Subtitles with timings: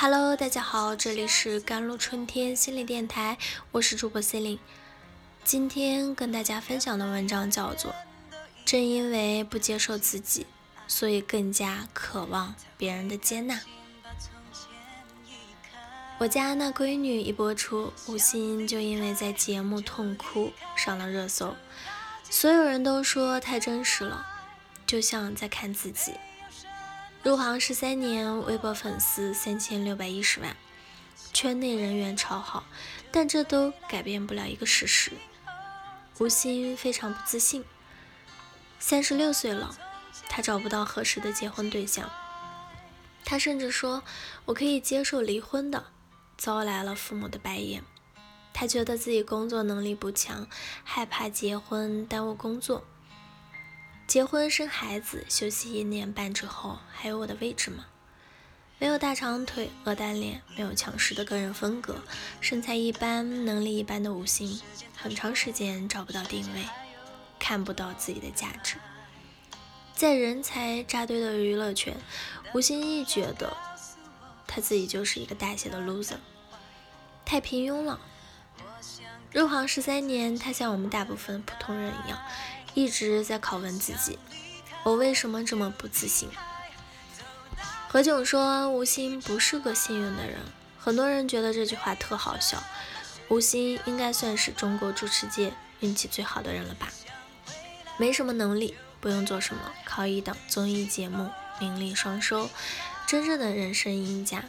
[0.00, 3.36] Hello，大家好，这里是甘露春天心理电台，
[3.72, 4.60] 我是主播 c e l i n e
[5.42, 7.90] 今天跟大家分享的文章叫做
[8.64, 10.46] 《正因为不接受自己，
[10.86, 13.54] 所以更加渴望别人的接纳》。
[16.18, 21.56] 我家那闺女一播出，吴昕就因为在节目痛哭上了热搜，
[22.30, 24.24] 所有人都说太真实了，
[24.86, 26.12] 就像在看自己。
[27.24, 30.56] 入行十三年，微博粉丝三千六百一十万，
[31.32, 32.64] 圈内人缘超好，
[33.10, 35.10] 但这都改变不了一个事实：
[36.18, 37.64] 吴昕非常不自信。
[38.78, 39.76] 三十六岁了，
[40.28, 42.08] 她找不到合适的结婚对象。
[43.24, 44.04] 她甚至说
[44.46, 45.86] ：“我可以接受离婚的。”
[46.38, 47.82] 遭来了父母的白眼。
[48.54, 50.46] 她觉得自己工作能力不强，
[50.84, 52.84] 害怕结婚耽误工作。
[54.08, 57.84] 结婚生孩子，休息一年半之后，还有我的位置吗？
[58.78, 61.98] 没有大长腿、鹅蛋脸，没有强势的个人风格，
[62.40, 64.62] 身材一般、能力一般的吴昕，
[64.96, 66.64] 很长时间找不到定位，
[67.38, 68.76] 看不到自己的价值。
[69.94, 71.94] 在人才扎堆的娱乐圈，
[72.54, 73.54] 吴昕一觉得
[74.46, 76.16] 他自己就是一个大写的 loser，
[77.26, 78.00] 太平庸了。
[79.32, 82.18] 入行十三年，他像我们大部分普通人一样。
[82.78, 84.20] 一直在拷问自己，
[84.84, 86.28] 我为什么这么不自信？
[87.88, 90.38] 何炅说吴昕不是个幸运的人，
[90.78, 92.62] 很多人觉得这句话特好笑。
[93.30, 96.88] 吴昕应该算是中国主持界运气最好的人了吧？
[97.96, 102.48] 没什么能力，不用做什么，靠一档综艺节目名利双收，
[103.08, 104.44] 真正的人生赢家。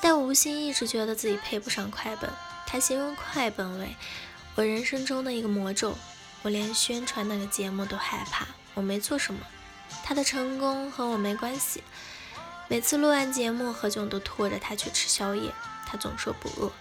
[0.00, 2.30] 但吴昕一直觉得自己配不上快本，
[2.66, 3.96] 他形容快本为
[4.54, 5.98] 我人生中的一个魔咒。
[6.42, 9.40] 我连宣传那个节目都害怕，我没做什么，
[10.02, 11.82] 他的成功和我没关系。
[12.68, 15.52] 每次录完节目，何炅都拖着他去吃宵夜，
[15.86, 16.72] 他总说不饿。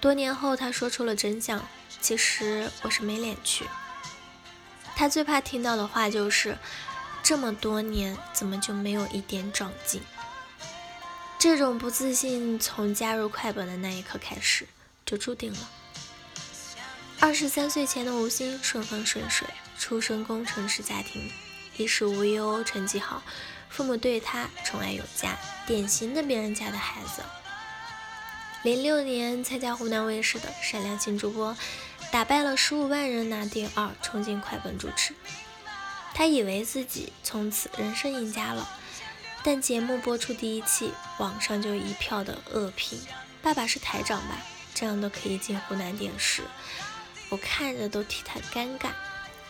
[0.00, 1.64] 多年后，他说出了真相，
[2.00, 3.64] 其实我是没脸去。
[4.96, 6.58] 他最怕听到的话就是，
[7.22, 10.02] 这么多年怎么就没有一点长进？
[11.38, 14.66] 这种不自信从加入快本的那一刻开始
[15.04, 15.70] 就注定了。
[17.18, 21.30] 二十三岁前的吴昕顺风顺水，出身工程师家庭，
[21.78, 23.22] 衣食无忧，成绩好，
[23.70, 27.22] 父母对他宠爱有加，典型的别人家的孩子。
[28.62, 31.54] 零六年参加湖南卫视的《闪亮新主播》，
[32.12, 35.14] 打败了十五万人拿第二，冲进快本主持。
[36.12, 38.68] 他以为自己从此人生赢家了，
[39.42, 43.00] 但节目播出第一期，网上就一票的恶评
[43.40, 44.38] ：“爸爸是台长吧？
[44.74, 46.42] 这样都可以进湖南电视。”
[47.28, 48.90] 我看着都替他尴尬。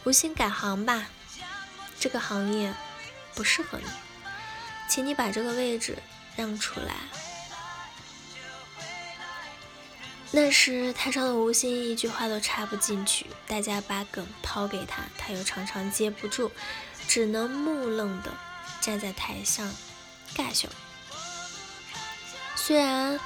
[0.04, 1.06] 吴昕改行吧，
[1.98, 2.72] 这个行业
[3.34, 3.84] 不适合你，
[4.88, 5.98] 请你把这个位置
[6.36, 6.94] 让出来。
[10.30, 16.52] 那时台上的吴昕一句话都插不进去，大家把梗抛给他，他又常常接不住，
[17.08, 18.32] 只能木愣的
[18.80, 19.68] 站在台上
[20.36, 20.68] 尬笑。
[22.54, 23.18] 虽然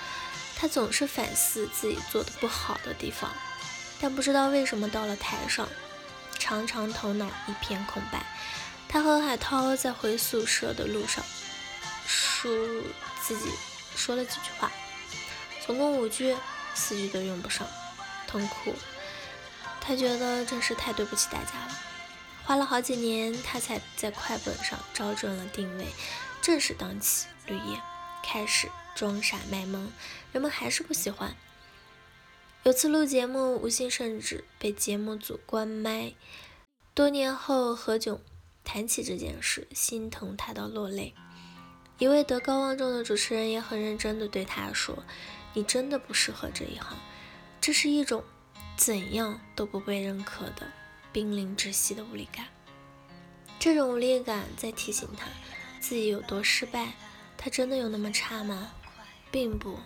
[0.56, 3.30] 他总是反思自己做的不好的地方。
[4.00, 5.68] 但不知道为什么到了台上，
[6.38, 8.24] 常常头脑一片空白。
[8.88, 11.24] 他和海涛在回宿舍的路上，
[12.06, 12.50] 说
[13.22, 13.50] 自己
[13.94, 14.72] 说了几句话，
[15.64, 16.36] 总共五句，
[16.74, 17.66] 四句都用不上，
[18.26, 18.74] 痛哭。
[19.80, 21.78] 他觉得真是太对不起大家了。
[22.44, 25.86] 花了好几年，他才在快本上找准了定位，
[26.42, 27.80] 正式当起绿叶，
[28.24, 29.92] 开始装傻卖萌，
[30.32, 31.36] 人们还是不喜欢。
[32.62, 36.12] 有次录节目，吴昕甚至被节目组关麦。
[36.92, 38.18] 多年后，何炅
[38.64, 41.14] 谈起这件事，心疼他到落泪。
[41.96, 45.02] 一位德高望重的主持人也很认真地对他说
[45.54, 46.98] ：“你真的不适合这一行，
[47.62, 48.22] 这是一种
[48.76, 50.70] 怎样都不被认可的
[51.14, 52.44] 濒临窒息的无力感。
[53.58, 55.26] 这种无力感在提醒他
[55.80, 56.92] 自己有多失败。
[57.38, 58.70] 他真的有那么差吗？
[59.30, 59.78] 并不。”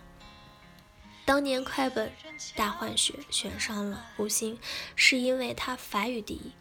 [1.26, 2.12] 当年快本
[2.54, 4.58] 大换血选上了吴昕，
[4.94, 6.52] 是因为他法语第一，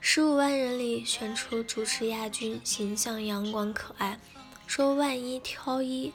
[0.00, 4.18] 十五万人里选出主持亚军，形象阳光可爱，
[4.66, 6.14] 说万一挑一，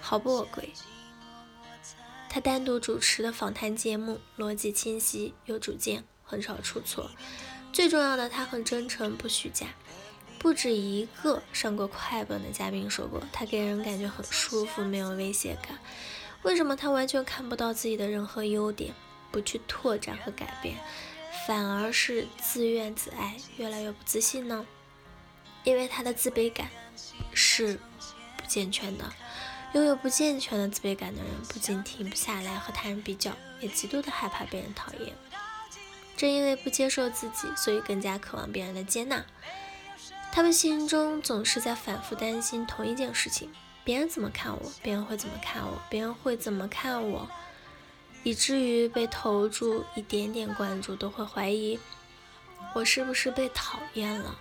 [0.00, 0.72] 毫不违规。
[2.30, 7.10] 他单独主持的访谈节目逻辑清晰有主见，很少出错。
[7.70, 9.66] 最重要的，他很真诚，不虚假。
[10.38, 15.78] 不止一个上过快本的嘉宾说过，他给人感觉很舒服，没有威胁感。
[16.44, 18.94] 为什么他完全看不到自己的任何优点，
[19.32, 20.76] 不去拓展和改变，
[21.46, 24.64] 反而是自怨自艾，越来越不自信呢？
[25.64, 26.68] 因为他的自卑感
[27.32, 27.80] 是
[28.36, 29.10] 不健全的，
[29.72, 35.14] 拥有不健全的自卑感的人，不仅停不下来和他人比较，也极度的害怕被人讨厌。
[36.16, 39.24] 正因为不接受自己，所以更加渴望别人的接纳。
[40.30, 43.50] 他们心中总是在反复担心同一件事情：
[43.84, 44.72] 别人怎么看我？
[44.82, 45.78] 别人会怎么看我？
[45.90, 47.28] 别人会怎么看我？
[48.22, 51.78] 以至于被投注一点点关注，都会怀疑
[52.74, 54.38] 我是不是被讨厌了。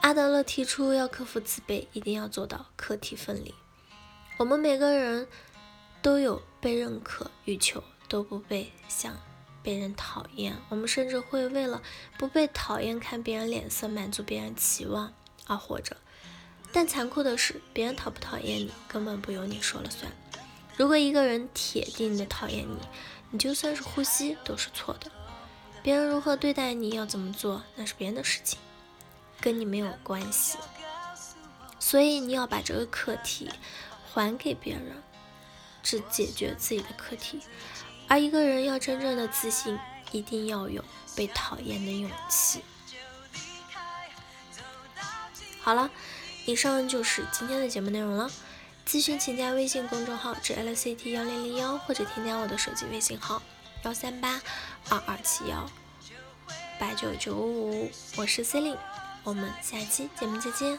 [0.00, 3.54] 阿德勒提出，要克服自卑，一定要做到课题分离。
[4.38, 5.28] 我们每个人
[6.00, 9.14] 都有被认可欲求，都不被想
[9.62, 10.56] 被人讨厌。
[10.70, 11.82] 我们甚至会为了
[12.16, 15.12] 不被讨厌、看别人脸色、满足别人期望
[15.46, 15.96] 而活着。
[16.72, 20.10] 但残酷的是，别人讨不讨厌你，根本不由你说了算。
[20.76, 22.78] 如果一个人铁定的讨厌你，
[23.30, 25.10] 你就算是呼吸都是错的。
[25.82, 28.58] 别人如何对待你，要怎么做，那是别人的事情。
[29.40, 30.58] 跟你没有关系，
[31.78, 33.50] 所以你要把这个课题
[34.10, 35.02] 还给别人，
[35.82, 37.40] 只解决自己的课题。
[38.08, 39.78] 而一个人要真正的自信，
[40.10, 40.82] 一定要有
[41.14, 42.62] 被讨厌的勇气。
[45.60, 45.90] 好了，
[46.46, 48.30] 以上就是今天的节目内容了。
[48.86, 53.42] 咨询请加微信公众号 “jlct 幺零零幺”或者添加我的手机微信号
[53.82, 54.40] 幺三八
[54.88, 55.68] 二二七幺
[56.78, 58.80] 八九九五，我是 C e l i n e
[59.24, 60.78] 我们下期节目再见。